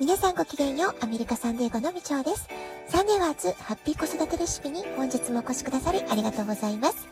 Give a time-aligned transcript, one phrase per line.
[0.00, 2.48] 皆さんごきげんよう、アメリカサンデーゴのみちょうです。
[2.88, 7.06] サンデーワーズハッピー子育てレシピに本日もお越しくださりありがとうございます。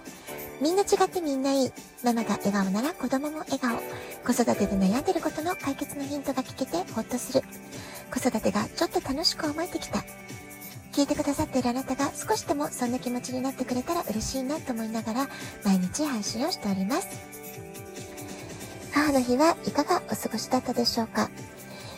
[0.61, 1.73] みんな違ってみんないい。
[2.03, 3.79] ママが笑顔なら子供も笑顔。
[4.27, 7.43] 子育てで悩んでることの解決のヒントが聞けてほっとする。
[8.13, 10.01] 子育てがちょっと楽しく思えてきた。
[10.91, 15.29] 聞いてくださっているあなたが少しでもそんな気持ちになってくれたら嬉しいなと思いながら
[15.65, 17.07] 毎日配信をしております。
[18.93, 21.31] 母の日はいかがお過ごしだったでしょうか？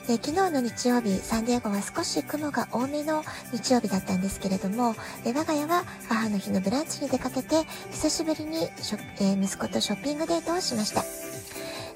[0.07, 8.69] え昨日の日曜日、サンディエゴは少し雲が多めの日曜日だったんですけれども、え我が家は母の日のブランチに出かけて、久しぶりに、
[9.21, 11.24] え息子とショッピングデートをしました。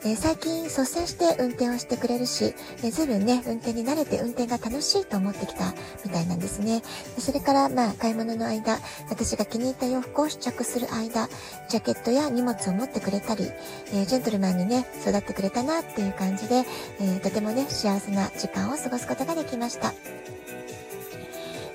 [0.04, 5.74] えー、最近率先して運転をしてくれるし、えー、ずいぶんね、運転に慣れて運転が楽しいと思ってきた
[6.04, 6.82] みたいなんですね。
[7.18, 8.78] それから、まあ、買い物の間、
[9.10, 11.28] 私が気に入った洋服を試着する間、
[11.68, 13.50] ジャケットや荷物を持ってくれたり、
[13.92, 16.64] えー、ジェントルマンにね、育ってくれたなっていう感じで、
[17.00, 19.92] えとてもね、幸せな時間を過ごすことができました。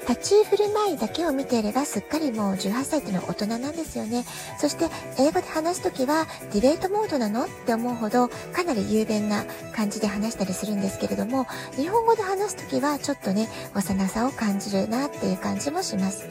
[0.08, 4.26] 立ち振る舞いだけを見ていればすっかりもう18歳っていうのは大人なんですよね。
[4.60, 16.28] そして英語で話すときはディベートモードなのって思うほどかなり雄弁な感じで話したりするんですけれども、日本語で話すときはちょっとね、幼さを感じるなっていう感じもします。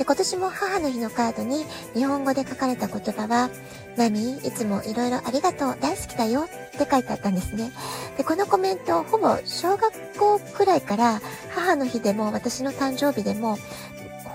[0.00, 3.50] で今年も母の日のカードに日本語で書かれた言葉は、
[3.98, 7.70] マミー、いつもいろいろありがとう、大好きだよって書いてあったんですね。
[8.16, 11.20] で、このコメント、ほぼ小学校くらいから
[11.54, 13.58] 母の日でも私の誕生日でも、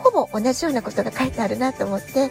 [0.06, 2.30] ほぼ同じようなことが書いてあるなと思って、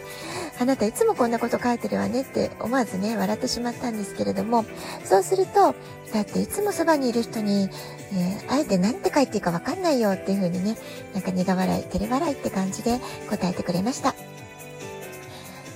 [0.59, 4.63] あなたいつもこんなこと書いてるわねって思わずね、笑ってしまったんですけれども、
[5.03, 5.75] そうすると、
[6.13, 7.69] だっていつもそばにいる人に、
[8.13, 10.77] えー、あえて何て書いていいかわかんないよっていう風にね、
[11.13, 14.15] なんか苦笑い、照れ笑いって感じで答えてくれました。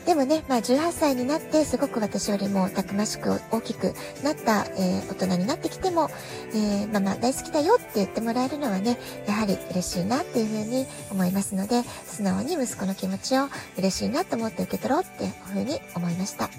[0.09, 3.93] でもね、まあ18歳になってすごく私よりもたくましく大きく
[4.23, 6.09] なった、えー、大人になってきても、
[6.51, 16.49] えー、ママ大好きだよって言ってもらえるのはね、やはり嬉しいなっていうふうに思いますので、素直に息子の気持ちを嬉しいなと思って受け取ろうっていうふうに思いました。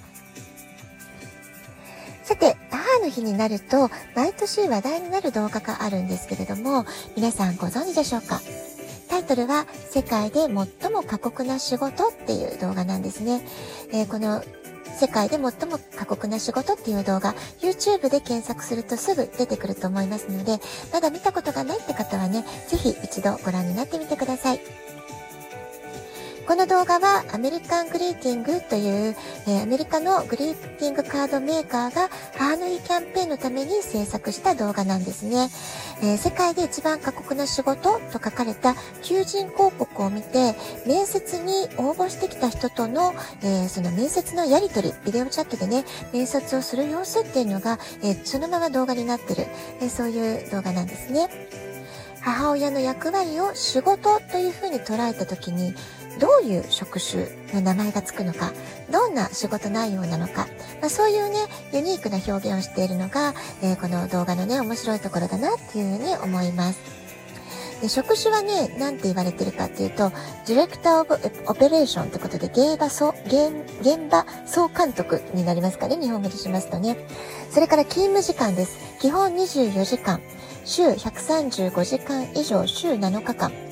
[2.23, 8.41] さて、母の日になると、毎年話題になる動画があるんですけれども、皆さんご存知でしょうか？
[9.31, 10.51] トルは世界で最
[10.93, 13.43] も過酷な仕事っていう動画なんですね。
[13.93, 14.43] えー、この
[14.99, 20.59] 世界で最も過酷な仕事っていう動画、YouTube で検索するとすぐ出てくると思いますので、
[20.93, 24.10] まだ見たことがないって方はね、ぜひ一度ご覧になってみてください。
[26.61, 29.17] の動画はアメリカングリーティングという、
[29.47, 35.49] えー、アメリカのグリーティングカードメーカーが母の日キャンペーンのために制作した動画なんですね。
[36.03, 40.55] えー、世界で一番過酷な仕事と書かれた求人広告を見て、
[40.87, 49.47] 面接に応募してきた人との、えー、その面接のやりとり、ビデオチャットでね、面接をする様子っていうのが、えそのまま動画になってる、
[49.81, 51.31] えそういう動画なんですね。
[52.23, 55.75] 母親の役割を仕事というふうに捉えた時に
[56.19, 58.53] どういう職種の名前がつくのか、
[58.91, 60.49] どんな仕事内容なのか、
[60.81, 61.37] まあ、そういうね、
[61.73, 67.01] ユニークな表現をしているのが、えー、この動画のね、面白いところだなっていうふうに思います。
[67.81, 70.11] で職種はね、なんて言われてるかっていうと、
[70.47, 71.15] ディレクターオブ
[71.47, 76.99] オペレーションってことで、現場総、現現場総監督になりますかね、日本語でしますとね。
[77.51, 78.79] それから勤務時間です。
[79.01, 80.21] 基本24時間、
[80.67, 83.70] 週135時間以上、週7日間。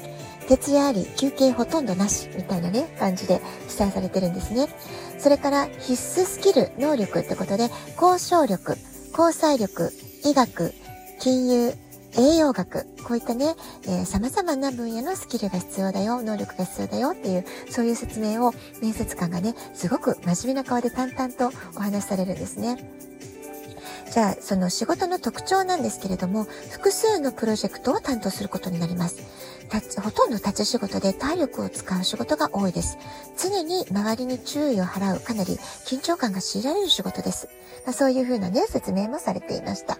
[0.48, 4.68] 徹夜あり、休憩ほとんどなし、みたいなね、感じで記載されてるんですね。
[5.18, 7.68] それから必須スキル、能力ってことで、
[8.00, 8.76] 交渉力、
[9.16, 9.92] 交際力、
[10.24, 10.72] 医学、
[11.20, 11.74] 金融、
[12.16, 22.78] 栄養学、こういったね、えー、様々な分野のスキルが必要だよ、能力が必要だよっていう、そういう説明を面接官がね、すごく真面目な顔で淡々とお話しされるんですね。
[24.18, 26.42] じゃあ、その仕事の特徴なんですけれども、
[26.72, 29.22] 複数のプロジェクトを担当することになります。
[30.02, 32.98] ほとんど立ち仕事で体力を使う仕事が多いです。
[33.40, 35.52] 常に周りに注意を払う、かなり
[35.86, 37.48] 緊張感が強いられる仕事です。
[37.86, 39.98] まあ、そういうふうなね、説明もされていました。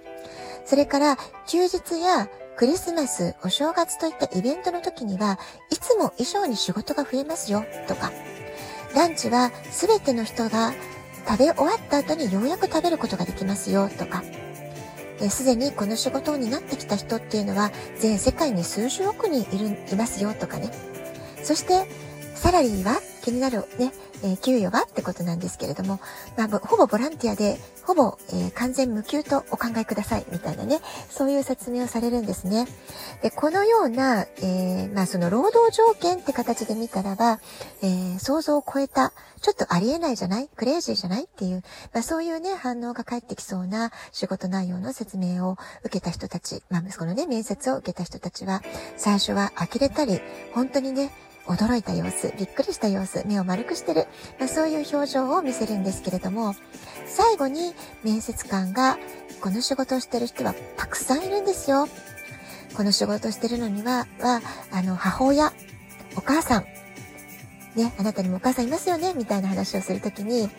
[0.65, 1.17] それから、
[1.47, 5.39] 休日やクリスマス、お正月といったイベントの時には、
[5.71, 8.11] いつも以上に仕事が増えますよ、とか。
[8.97, 10.73] ランチは全ての人が
[11.29, 14.23] 食べ終わった後にようやく食べることができますよ、とか。
[15.29, 20.71] すでにこの仕事を担ってきた人っていうのは全世界に数十億人いる、いますよとかね。
[21.43, 21.87] そして、
[22.35, 23.93] サラリーは気になるね、
[24.23, 26.01] えー、給与はってことなんですけれども、
[26.37, 32.67] まあ、ほぼボランティアで、ほぼ、えー、完全無給とお考えください、みたいなね、そういう説明をされるんですね。
[33.23, 37.41] で、このような、えー、まあ、その労働条件って形で見たらば、
[37.83, 40.49] え想像を超えた、ちょっとありえないじゃない？
[40.55, 41.25] クレイジーじゃない？
[41.25, 41.63] っていう、
[41.95, 48.63] まあ、そういうね、反応が返ってきそうな仕事内容の説明を受けた人たち、まあ、息子のね、面接を受けた人たちは、
[48.97, 50.21] 最初は呆れたり、
[50.55, 51.11] 本当にね、
[51.49, 54.07] 驚いた様子、びっくりした様子、目を丸くしてる、
[54.39, 56.55] まあ、そういう表情を見せるんですけれども、
[57.07, 57.75] 最後に
[58.05, 58.99] 面接官が、
[59.41, 61.89] この仕事をしてる人はたくさんいるんですよ。
[62.75, 65.53] この仕事をしてるのには、は、あの、母親、
[66.17, 66.65] お母さん、
[67.77, 70.51] ね、あなたにもお母さんいますよねみたいな話をするときに、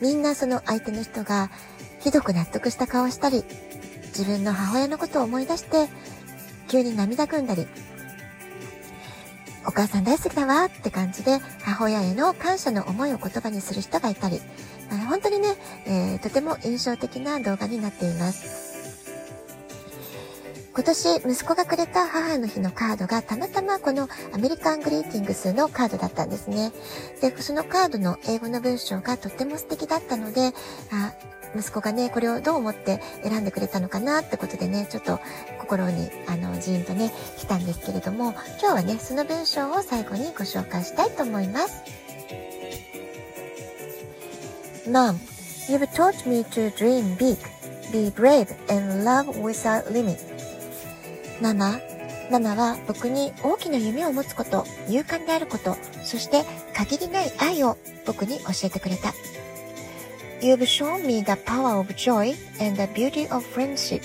[0.00, 1.50] みんなその相手の人が
[2.00, 3.44] ひどく納得した顔をしたり、
[4.06, 5.88] 自分の母親のことを思い出して、
[6.68, 7.66] 急に涙ぐんだり、
[9.66, 14.40] お母さん大好きだわって感じで母親への感謝の思いを言葉にする人がいたり、
[15.08, 15.56] 本当にね、
[15.86, 18.63] えー、とても印象的な動画になっています。
[20.74, 26.72] 今年息子がくれた母の日のカードがたまたまこのアメリカングリーティングスのカードだったんですね。
[27.20, 30.52] で、そのカードの英語の文章がとっても素敵だったので、
[30.90, 31.14] あ
[31.56, 35.20] 息子がね、これをどう思って選んでくれたのかなってことでね、ちょっと
[35.60, 41.82] 心に、あの、ジーンとね、来たんですけれども、今日はね、その文章を最後にご紹介したいと思います。
[44.90, 45.18] Mom,
[45.68, 47.38] you've taught me to dream big,
[47.92, 50.33] be brave, and love without limit.
[51.44, 51.78] ママ、
[52.30, 56.42] ママは僕に大きな夢を持つこと、勇敢であること、そして
[56.74, 57.76] 限りない愛を
[58.06, 59.12] 僕に教えてくれた。
[60.40, 64.00] You've shown me the power of joy and the beauty of friendship.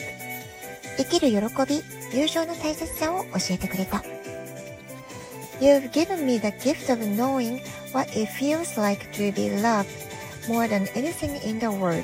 [0.97, 1.81] 生きる喜び、
[2.19, 4.03] 友情の大切さを教えてくれた。
[5.61, 7.61] You've given me the gift of knowing
[7.93, 9.87] what it feels like to be loved
[10.49, 12.03] more than anything in the world.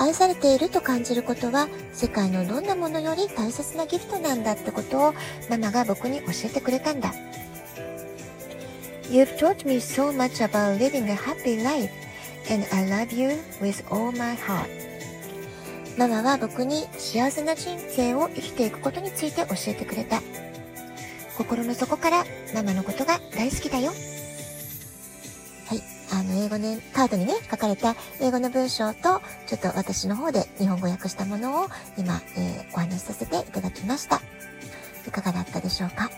[0.00, 5.14] 愛されていると感じることは世界のどんなものより大切なギフトなんだってことを
[5.50, 7.12] ママが僕に教えてくれたんだ。
[9.10, 11.90] You've taught me so much about living a happy life
[12.48, 13.30] and I love you
[13.60, 14.68] with all my heart.
[15.98, 20.20] ママは僕に幸せな人生を生きていくことについて教えてくれた。
[21.36, 22.24] 心の底から
[22.54, 23.92] ママのことが大好きだよ。
[26.10, 34.20] あの、英語ね、カードにね、書かれた英語の文章と、ちょっと私の方で日本語訳したものを今、えー、お話しさせていただきました。
[35.06, 36.10] いかがだったでしょうか？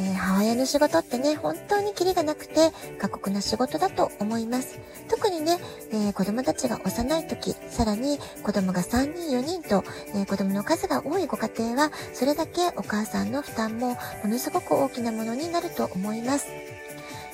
[0.00, 4.80] えー、母親の仕事ってね、本当にキリがなくて過酷な仕事だと思います。
[5.08, 5.58] 特にね、
[5.92, 9.84] えー、子供たちが幼い時、さらに子供が3人、4人と、
[10.14, 16.46] えー、子供の数が多いご家庭は、それだけお母さんの負担もものすごく大きなものになると思います。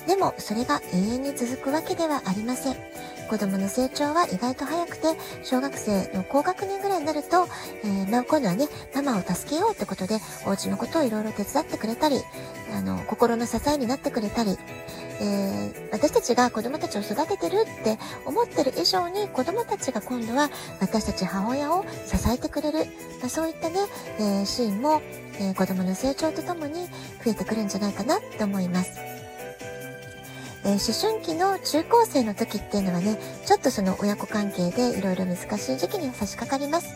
[0.07, 2.77] でも、それが永遠に続くわけではありません。
[3.29, 5.09] 子供の成長は意外と早くて、
[5.43, 7.49] 小学生の高学年ぐらいになると、
[7.85, 12.21] えー、まあ、今度はね、ママを助けようってことで、お家のことをいろいろ手伝ってくれたり、
[12.73, 14.57] あの、心の支えになってくれたり、
[15.21, 20.51] えー、私たちが子供たちを育ててるって思ってる以上に子供たちが今度は
[20.81, 22.81] 私たち母親を支えてくれる、
[23.21, 23.81] まあ、そういったね、
[24.19, 25.01] えー、シーンも、
[25.41, 26.87] えー、子供の成長とともに
[27.25, 29.16] 増えてくるんじゃないかなと思います。
[30.67, 33.17] えー、思春期の中高生の時っていうのはね、
[33.47, 36.93] ちょっとその親子関係でいろいろ難しい時期には差し掛かります。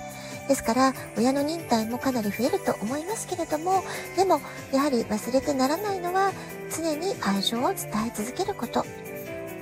[0.48, 3.84] ですから、親の忍耐もかなり増えると思いますけれども、
[4.16, 4.40] でも、
[4.72, 6.32] やはり忘れてならないのは、
[6.76, 8.84] 常に愛情を伝え続けること。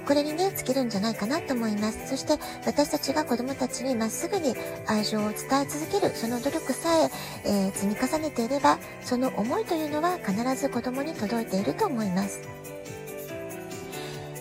[0.06, 2.08] これにね、尽きるんじゃないかなと思います。
[2.08, 4.54] そして、私たちが子供たちにまっすぐに
[4.86, 7.10] 愛情を伝え続ける、その努力さえ
[7.44, 12.40] えー、積み重ねていれば、その思いというのは必ず子供に届いていると思います。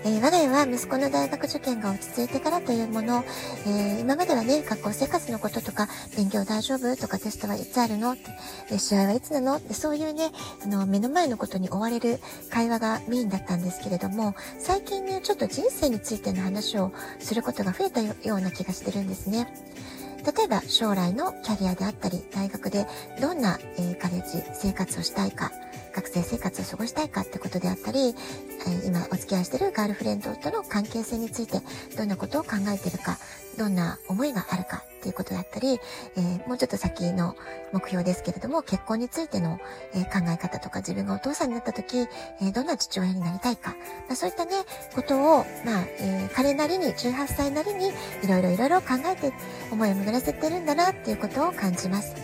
[0.08, 3.26] えー、我が家は息子の大学受験が落ち着いてからというもの、
[3.66, 8.14] えー、今まではね、学校生活のこととか、勉強大丈夫とかテストはいつあるの？
[8.14, 8.22] って、
[8.72, 9.58] え試合はいつなの？
[9.58, 10.32] ってそういうね、
[10.64, 19.54] あの、目の前のことに追われる会話がメインだったんですけれども、最近ね、ちょっと人生についての話をすることが増えたような気がしてるんですね。
[20.38, 22.88] 例えば将来のキャリアであったり、大学で
[23.20, 25.52] どんな、えー、カレッジ生活をしたいか、
[25.98, 28.14] 学生生活を過ごしたいかってことであったり、
[28.86, 31.60] 今お付き合いしてるガールフレンドとの関係性について
[31.98, 33.18] どんなことを考えてるか、
[33.58, 35.80] どんな思いがあるかっていうことだったり、
[36.16, 37.36] えー、もうちょっと先の
[37.74, 39.60] 目標ですけれども、結婚についての、
[39.96, 43.72] えー、考え方とか自分がお父さんになった時、えー、どんな父親になりたいか、
[44.08, 44.52] まあ、そういったね、
[44.94, 47.88] ことを、まあ、え彼なりに、18歳なりに、
[48.24, 49.34] いろいろいろいろ考えて
[49.72, 52.16] 思いを巡らせてるんだなっていうことを感じます。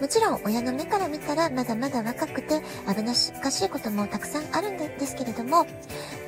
[0.00, 5.66] もちろん親の目から見たらまだまだ若くて危なっかしいこともたくさんあるんですけれども、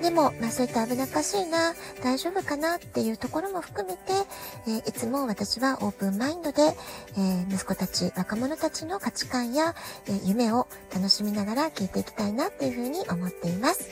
[0.02, 4.12] でも、まあそういった危なっかしいな、大丈夫かなっていうところも含めて、
[4.66, 9.74] えー、いつも私はオープンマインドで、えー、息子たち、若者たちの価値観や、
[10.06, 13.90] えー、夢を楽しみながら聞いていきたいなっていうふうに思っています。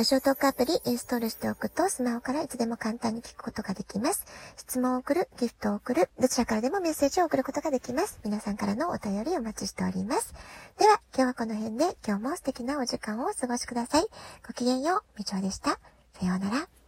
[0.00, 4.24] ラジオトークアプリインストールしておくとスマホからいつでも簡単に聞くことができます。
[4.56, 8.18] 質問を送る、ギフトを送る、どちらからでもメッセージを送ることができます。
[8.24, 10.32] 皆さんからのお便りお待ちしております。
[10.78, 14.06] では、今日はこの辺で今日も素敵なお時間をお過ごしください。
[14.46, 15.78] ごきげんよう、みちょでした。
[16.18, 16.70] さようなら。